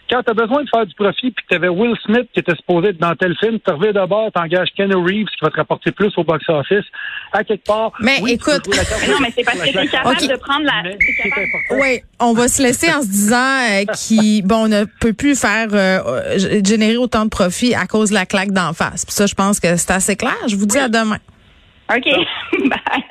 quand 0.09 0.23
tu 0.23 0.31
as 0.31 0.35
besoin 0.35 0.65
de 0.65 0.69
faire 0.69 0.87
du 0.87 0.95
profit 0.95 1.31
puis 1.31 1.45
que 1.45 1.49
tu 1.51 1.55
avais 1.55 1.69
Will 1.69 1.95
Smith 2.05 2.29
qui 2.33 2.41
était 2.41 2.55
supposé 2.57 2.89
être 2.89 2.99
dans 2.99 3.15
tel 3.15 3.37
film, 3.39 3.59
tu 3.65 3.73
reviens 3.73 3.93
d'abord, 3.93 4.31
tu 4.35 4.41
engages 4.41 4.69
Ken 4.77 4.93
Reeves 4.95 5.27
qui 5.27 5.43
va 5.43 5.51
te 5.51 5.57
rapporter 5.57 5.93
plus 5.93 6.13
au 6.17 6.25
box-office. 6.25 6.85
À 7.33 7.45
quelque 7.45 7.65
part. 7.65 7.93
Mais 8.01 8.19
écoute. 8.27 8.67
non, 9.09 9.19
mais 9.21 9.31
c'est 9.35 9.45
parce 9.45 9.59
que 9.59 9.71
tu 9.71 9.79
es 9.79 9.87
capable 9.89 10.17
de 10.17 10.37
prendre 10.37 10.65
la. 10.65 11.77
Oui, 11.79 12.01
on 12.21 12.33
va 12.33 12.49
se 12.49 12.63
laisser 12.63 12.91
en 12.91 13.03
se 13.03 13.09
disant 13.09 13.37
euh, 13.37 13.85
qu'on 13.85 14.47
bon, 14.47 14.69
ne 14.69 14.85
peut 15.01 15.13
plus 15.13 15.39
faire 15.39 15.69
euh, 15.73 16.01
euh, 16.07 16.39
générer 16.65 16.97
autant 16.97 17.25
de 17.25 17.31
profit 17.31 17.75
à 17.75 17.87
cause 17.87 18.11
de 18.11 18.15
la 18.15 18.25
claque 18.25 18.53
d'en 18.53 18.73
face. 18.73 19.05
Puis 19.05 19.15
ça, 19.15 19.27
je 19.27 19.35
pense 19.35 19.61
que 19.61 19.77
c'est 19.77 19.91
assez 19.91 20.17
clair. 20.17 20.37
Je 20.47 20.57
vous 20.57 20.67
dis 20.67 20.79
à 20.79 20.89
demain. 20.89 21.19
OK. 21.91 22.05
Bye. 22.69 23.05